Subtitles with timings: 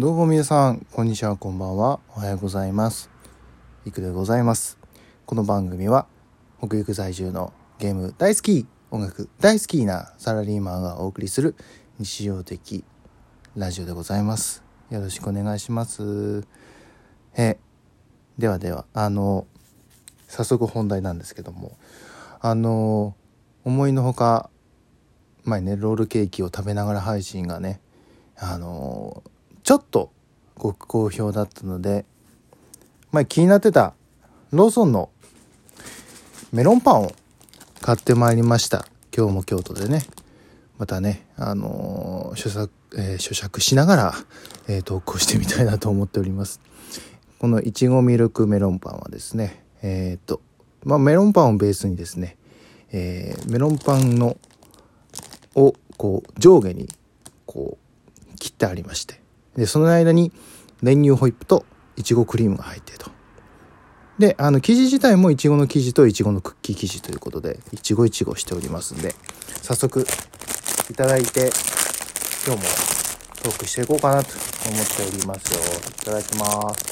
[0.00, 1.98] どうも皆さん、こんにちは、こんばんは。
[2.14, 3.10] おはようございます。
[3.84, 4.78] いくでございます。
[5.26, 6.06] この番組は、
[6.60, 11.56] 北陸在住のゲーム大好き、音楽大好きなサラリーマンがお送りする
[11.98, 12.84] 日常的
[13.56, 14.62] ラジオでございます。
[14.88, 16.46] よろしくお願いします。
[17.36, 17.58] え、
[18.38, 19.48] ではでは、あの、
[20.28, 21.76] 早速本題なんですけども、
[22.40, 23.16] あの、
[23.64, 24.48] 思いのほか、
[25.42, 27.80] 前ね、ロールケーキを食べながら配信がね、
[28.36, 29.24] あの
[29.68, 30.10] ちょっと
[30.56, 32.06] ご好評だったので、
[33.12, 33.92] 前気になってた
[34.50, 35.10] ローソンの
[36.54, 37.12] メロンパンを
[37.82, 38.86] 買ってまいりました。
[39.14, 40.06] 今日も京都でね。
[40.78, 44.14] またね、あのー、咀嚼、えー、咀嚼しながら、
[44.68, 46.62] えー、投稿してみたいなと思っております。
[47.38, 50.40] このいちごミルクメロンパンはですね、えっ、と、
[50.82, 52.38] まあ、メロンパンをベースにですね、
[52.90, 54.38] えー、メロンパンの、
[55.56, 56.88] を、こう、上下に、
[57.44, 57.76] こ
[58.32, 59.20] う、切ってありまして、
[59.58, 60.30] で、その間に
[60.82, 61.66] 練乳ホイップと
[61.96, 63.10] いちごクリームが入ってと。
[64.16, 69.16] で、あの、生地自体もいちごの生地といちごのクッキー生地ということで、いちごいちごしておりますんで、
[69.62, 70.06] 早速
[70.90, 71.50] いただいて、
[72.46, 72.68] 今日も
[73.42, 75.60] トークしていこうかなと思っておりますよ。
[75.88, 76.86] いただきます。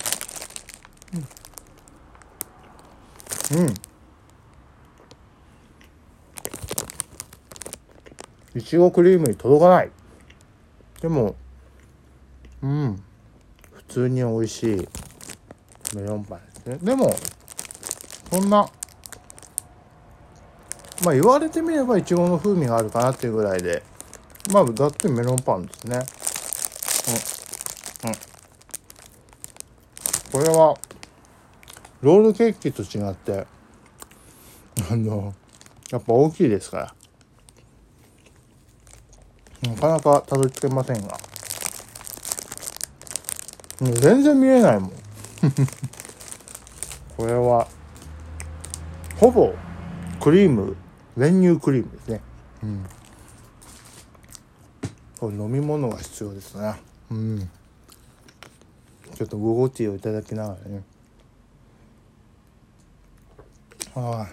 [3.54, 3.62] うん。
[3.62, 3.74] うん。
[8.58, 9.90] いちごクリームに届かない。
[11.00, 11.36] でも、
[12.62, 13.02] うん。
[13.72, 14.88] 普通に美味しい
[15.94, 16.78] メロンパンですね。
[16.82, 17.14] でも、
[18.30, 18.68] そんな、
[21.04, 23.82] まあ言われてみればいちごの風味があるかなっていうぐらいで、
[24.52, 25.98] まあだってメロンパンですね。
[28.02, 28.10] うん。
[28.10, 28.16] うん。
[30.32, 30.76] これは、
[32.02, 33.46] ロールケーキと違って、
[34.90, 35.34] あの、
[35.90, 36.94] やっぱ大きいですから。
[39.70, 41.18] なかなかたどり着けませんが。
[43.80, 44.90] もう全然見えないもん。
[47.16, 47.68] これは、
[49.16, 49.54] ほぼ
[50.20, 50.76] クリーム、
[51.16, 52.20] 練乳クリームですね。
[52.62, 52.86] うん。
[55.18, 56.74] これ飲み物が必要ですね。
[57.10, 57.50] うん。
[59.14, 60.82] ちょっとゴゴティーをいただきながらね。
[63.94, 64.28] ああ。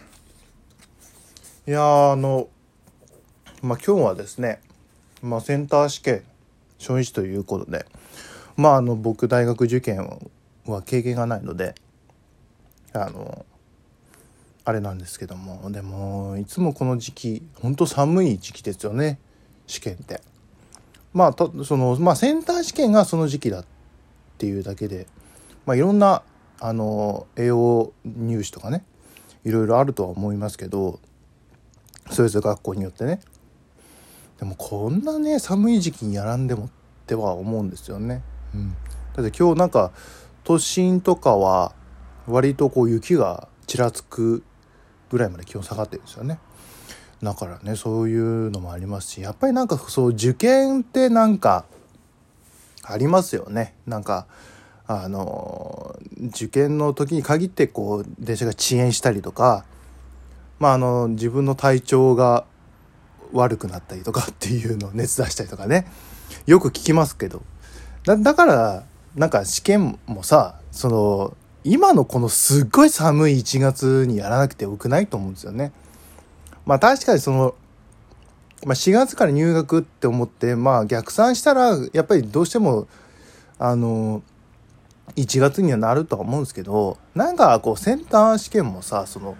[1.66, 2.50] いやーあの、
[3.62, 4.60] まあ、今日はですね、
[5.22, 6.24] まあ、センター試験
[6.78, 7.86] 初日ということで、
[8.56, 10.20] まあ、あの僕大学受験
[10.66, 11.76] は経験がないので
[12.94, 13.46] あの
[14.66, 19.20] あれなんですけどもでもいつもこの時期本当寒い時期ですよね
[19.68, 20.22] 試験って。
[21.14, 23.66] まあとそのまあセンター試験がその時期だっ
[24.38, 25.08] ていうだけで、
[25.66, 26.24] まあ、いろんな
[26.60, 28.84] あの栄養入試とかね
[29.46, 31.00] いろいろあるとは思いますけど
[32.10, 33.20] それぞれ学校によってね
[34.40, 36.70] でもこんなね寒い時期にやらんでもっ
[37.06, 38.24] ては思うんですよね。
[38.54, 38.76] うん、
[39.16, 39.92] だって今日なんか
[40.44, 41.74] 都心とかは
[42.28, 44.44] 割とこう雪がちらつく
[45.10, 46.40] ぐらいまで気温下がってるんですよね。
[47.22, 51.66] だからねそういうのもありますしやっぱりなんかそう受験ってなんか
[52.84, 53.76] ありますよね。
[53.88, 54.28] なんか
[54.86, 55.98] あの
[56.28, 59.66] 受験の時に限ってこう電車が遅延したりとか
[60.60, 62.46] まああの自分の体調が
[63.32, 65.88] 悪くなったりとかっていうのを熱出したりとかね
[66.46, 67.42] よく聞きますけど
[68.06, 68.84] だだから
[69.16, 75.72] なんか試験もさその今のこのすっごい寒い1月にやらなくてよくないと思うんですよね。
[76.66, 77.56] まあ確かにその、
[78.66, 82.88] まあ、4月から入学って思ってまあ逆算したらやっぱりどうしても
[83.60, 84.24] あの
[85.16, 89.38] 1月にはなるとは思うんですけどなんかこうセンター試験もさその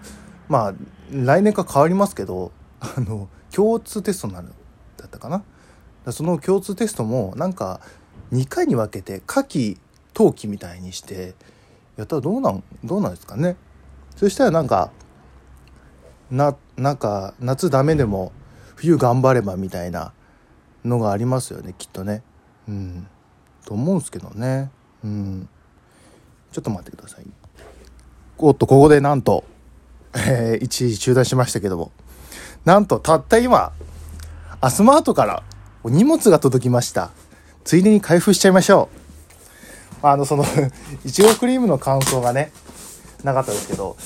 [0.48, 0.74] まあ
[1.10, 4.48] 来年か変わりますけどあの共通テストになる
[4.96, 7.80] だったかなその共通テストもなんか
[8.32, 9.78] 2回に分けて夏季
[10.12, 11.34] 冬季みたいにして
[11.96, 13.56] やったらどうなんどうなんですかね。
[14.16, 14.90] そしたらなんか
[16.30, 18.32] ななんか夏ダメでも
[18.76, 20.12] 冬頑張ればみたいな
[20.84, 22.22] のがありますよねきっとね。
[22.68, 23.06] うん。
[23.64, 24.70] と思うんですけどね。
[25.04, 25.48] うん。
[26.52, 27.24] ちょっと待ってください。
[28.38, 29.44] おっとここでなんと、
[30.14, 31.92] えー、一時中断しましたけども。
[32.64, 33.72] なんとたった今
[34.60, 35.42] アスマートから
[35.82, 37.10] お荷物が届きました。
[37.64, 38.88] ついでに開封しちゃいましょ
[40.02, 40.06] う。
[40.06, 40.44] あのその
[41.04, 42.52] いちごクリームの感想がね
[43.22, 43.96] なかったですけど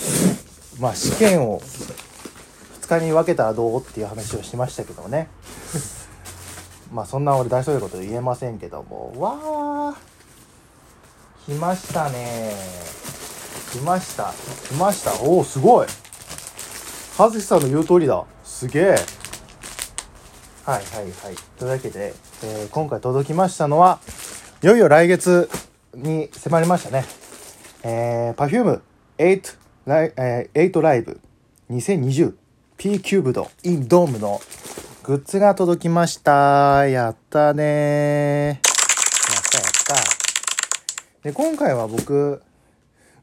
[0.79, 5.29] まあ試験を2日に分けたらどうっていう話をしましたけどね。
[6.93, 9.13] まあそんな俺大それたこと言えませんけども。
[9.19, 12.55] わー来ましたね。
[13.73, 14.33] 来ました。
[14.69, 15.13] 来ました。
[15.23, 15.87] おおすごい。
[17.17, 18.25] 葉月さんの言う通りだ。
[18.45, 18.97] すげえ。
[20.69, 22.13] はいはいはいというわけで、
[22.45, 24.01] えー今回届きましたのは
[24.63, 25.49] いよいよ来月
[25.95, 27.07] に迫りましたね。
[27.83, 28.83] えー、Perfume
[29.17, 29.57] 8
[29.87, 31.23] ライ,、えー、8ライブ
[31.71, 32.35] 2020P
[32.77, 34.43] キューブド in ドームの
[35.05, 36.87] グッズが届きました。
[36.87, 37.65] やったね
[38.49, 38.61] やっ
[39.51, 40.03] たやっ
[41.23, 41.23] た。
[41.23, 42.43] で、今回は僕、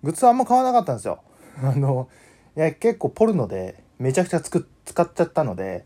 [0.02, 1.20] グッズあんま買わなかったんですよ。
[1.62, 2.10] あの、
[2.58, 5.86] いや、結構ポルノでめちゃくちゃつく使っちゃったので、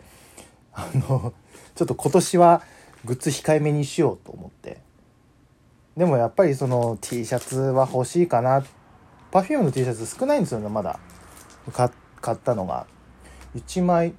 [0.72, 1.34] あの、
[1.80, 2.62] ちょっと今年は
[3.06, 4.82] グッズ控えめにしようと思って。
[5.96, 8.66] でもやっぱりその T シャツは欲しいかな。
[9.32, 11.00] Perfume の T シャツ少ないんですよね、まだ。
[11.72, 12.86] 買ったのが。
[13.56, 14.14] 1枚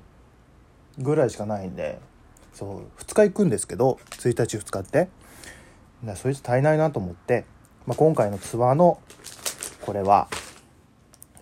[0.97, 2.01] ぐらいしかないんで、
[2.55, 5.11] そう、2日行くんですけど、1日2日って。
[6.17, 7.45] それじゃ足りないなと思って、
[7.87, 9.03] まあ、今回のツアーの
[9.83, 10.29] これは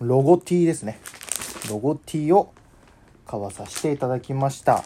[0.01, 0.99] ロゴ T ですね
[1.69, 2.51] ロゴ T を
[3.25, 4.83] 買わさせていただきました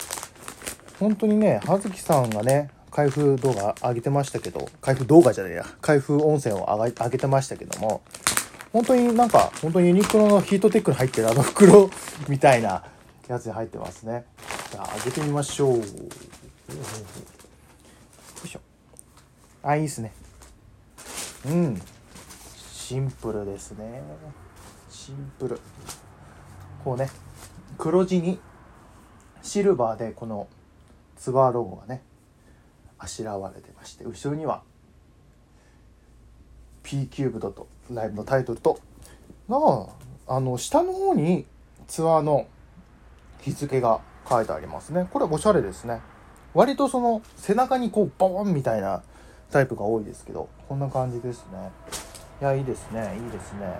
[1.03, 8.01] 本当にね葉月さんがね開封動画上げてましたけど開封動画じゃないや開封音声を上げてましたけども
[8.71, 11.89] 本当になんか本当にユニクロのヒートテックに入ってるあの袋
[12.29, 12.85] みたいな
[13.27, 14.23] やつに入ってますね。
[14.71, 15.77] じゃあ開けてみましょう。
[15.77, 15.83] よ
[18.45, 18.61] いしょ。
[19.61, 20.13] あいいですね。
[21.47, 21.81] うん。
[22.71, 24.01] シンプルですね。
[24.89, 25.59] シンプル。
[26.85, 27.09] こうね
[27.77, 28.39] 黒地に
[29.41, 30.47] シルバーでこの
[31.23, 32.01] ツバーロゴがね
[32.99, 34.61] あしらわれてまして後ろには
[36.83, 38.77] P キューブドとライブのタイトルと
[39.47, 39.87] が
[40.27, 41.45] あの下の方に
[41.87, 42.45] ツアーの
[43.39, 45.07] 日付が書いてありますね。
[45.13, 46.01] これおしゃれですね。
[46.53, 49.01] 割とその背中にこうボーンみたいな
[49.49, 51.71] タイプが多いですけどこんな感じですね。
[52.41, 53.17] いやいいですね。
[53.23, 53.79] いいですね。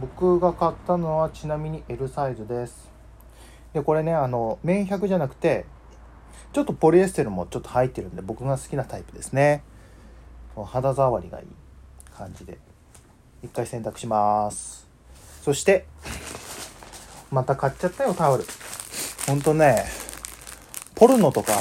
[0.00, 2.90] 僕が買ったのはちなみに L サイズです。
[3.72, 5.66] でこれねあの綿100じゃなくて
[6.52, 9.62] ちょっとポリエステルもちょっと入ってるんで僕が好きなタイプですね
[10.54, 11.46] 肌触りがいい
[12.16, 12.58] 感じで
[13.42, 14.88] 一回洗濯します
[15.42, 15.86] そして
[17.30, 18.44] また買っちゃったよタオル
[19.26, 19.84] ほんとね
[20.94, 21.52] ポルノとか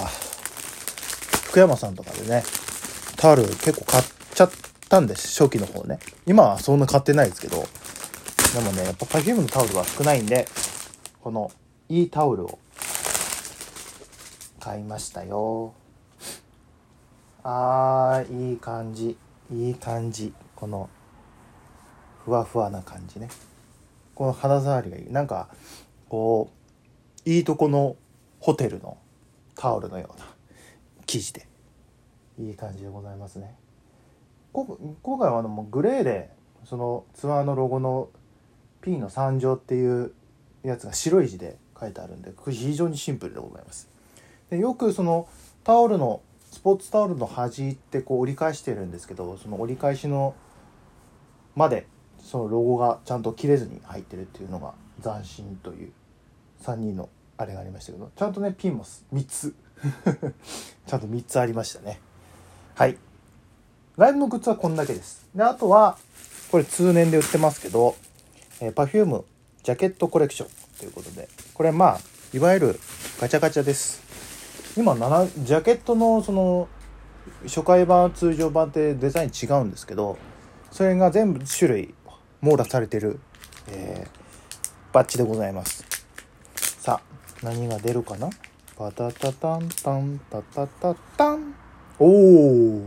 [1.49, 2.43] 福山さんとかでね
[3.17, 4.51] タオル結構買っちゃっ
[4.89, 5.41] たんです。
[5.41, 5.99] 初期の方ね。
[6.25, 7.65] 今はそんな買ってないですけど。
[8.53, 10.47] でもね、やっぱ Perfume のタオルは少ないんで、
[11.21, 11.51] この
[11.89, 12.59] いいタオルを
[14.65, 15.75] 買いましたよ。
[17.43, 19.15] あー、いい感じ。
[19.51, 20.33] いい感じ。
[20.55, 20.89] この、
[22.23, 23.29] ふわふわな感じね。
[24.15, 25.11] この肌触りがいい。
[25.11, 25.49] なんか、
[26.09, 26.49] こ
[27.25, 27.95] う、いいとこの
[28.39, 28.97] ホテルの
[29.53, 30.25] タオルのような
[31.05, 31.47] 生地で
[32.39, 33.55] いい感じでございますね
[34.51, 34.65] 今
[35.19, 36.29] 回はあのもうグレーで
[36.63, 38.09] そのツアーのロゴの
[38.81, 40.11] P の参上っていう
[40.63, 43.94] やつが白い字で書いてあるんで非常にシンプルでございます
[44.49, 45.27] でよくその
[45.63, 46.21] タオルの
[46.51, 50.35] スポーツタオルの端ってこう折り返してるんですけどその折り返しの
[51.55, 51.87] まで
[52.19, 55.91] そのロゴがちゃんと切れずに入ってるっていうのが斬新という
[56.63, 59.53] 3人のあれがありましたけどちゃんとねピンも3つ
[60.87, 61.99] ちゃんと3つありましたね
[62.75, 62.97] はい。
[63.95, 65.29] ライブのグッズはこんだけです。
[65.33, 65.97] で、あとは、
[66.51, 67.95] これ通年で売ってますけど、
[68.59, 69.23] えー、Perfume
[69.63, 70.49] ジャケットコレクション
[70.79, 71.99] ということで、これまあ、
[72.33, 72.79] いわゆる
[73.21, 74.03] ガチャガチャです。
[74.77, 76.67] 今、ジャケットのその、
[77.45, 80.17] 初回版、通常版ってデザイン違うんですけど、
[80.69, 81.93] それが全部種類
[82.41, 83.19] 網羅されてる、
[83.69, 85.85] えー、バッジでございます。
[86.55, 88.29] さあ、何が出るかな？
[88.77, 91.55] パタタタンタンタタタタン。
[91.97, 92.81] おお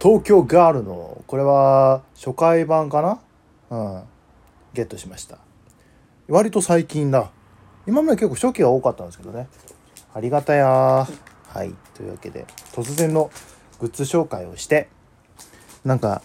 [0.00, 3.20] 東京ガールのこれは初回版かな？
[3.68, 4.02] うん
[4.72, 5.36] ゲットしました。
[6.28, 7.30] 割と最近だ。
[7.86, 9.48] 今まで結構初期が多かったんですけどね。
[10.14, 11.74] ありがたやはい。
[11.94, 13.30] というわけで突然の
[13.80, 14.88] グッズ紹介をして
[15.84, 16.22] なんか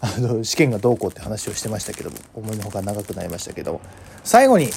[0.00, 3.80] あの試験がどうこうって話をしてましたけども思いのほか長くなりましたけど
[4.24, 4.70] 最後に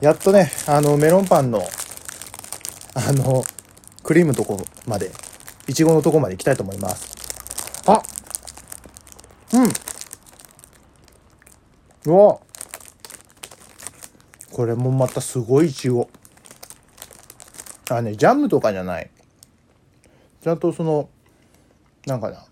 [0.00, 1.62] やっとねあのメロンパンの
[2.94, 3.44] あの
[4.02, 5.12] クリームとこまで、
[5.68, 7.14] いちごのとこまで行きたいと思います。
[7.86, 8.02] あ
[9.54, 9.58] う
[12.08, 12.12] ん。
[12.12, 12.38] うわ。
[14.52, 16.10] これもまたすごいいちご。
[17.96, 19.10] あ、ね、ジャムとかじゃない。
[20.42, 21.08] ちゃんとその、
[22.06, 22.44] なんかな、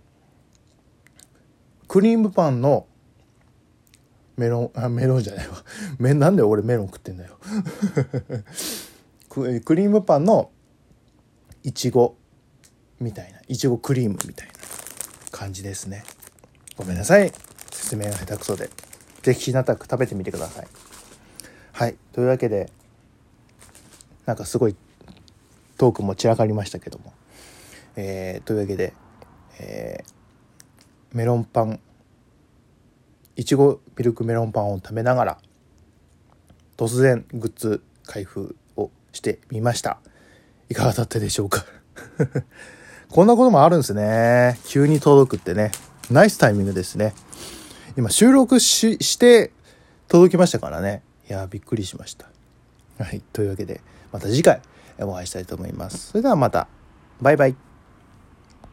[1.88, 2.86] クリームパンの
[4.36, 5.64] メロン、あ、メロンじゃないわ。
[5.98, 7.38] め、なんで俺メロン食ってんだよ。
[9.28, 9.44] ク
[9.74, 10.50] リームパンの
[11.62, 12.16] いちご
[13.00, 13.40] みたいな。
[13.48, 14.54] いちごクリームみたいな
[15.30, 16.04] 感じですね。
[16.76, 17.32] ごめんなさい。
[17.70, 18.70] 説明が下手くそで。
[19.22, 20.68] 是非ひなたく食べてみてください。
[21.72, 21.96] はい。
[22.12, 22.70] というわけで
[24.26, 24.76] なんかすごい
[25.80, 27.14] トークも散らかりましたけども。
[27.96, 28.92] えー、というわけで
[29.58, 31.80] えー、メロンパン
[33.34, 35.38] いちごミルクメロンパンを食べながら
[36.76, 40.00] 突然グッズ開封をしてみました。
[40.68, 41.64] いかがだったでしょうか？
[43.10, 44.58] こんなこともあるんですね。
[44.66, 45.72] 急に届くってね。
[46.10, 47.14] ナイスタイミングですね。
[47.96, 49.50] 今収録しして
[50.08, 51.02] 届きましたからね。
[51.28, 52.28] いやびっくりしました。
[52.98, 53.22] はい。
[53.32, 53.80] というわけで
[54.12, 54.60] また次回。
[55.06, 56.08] お会いしたいと思います。
[56.08, 56.68] それではまた。
[57.20, 57.69] バイバイ。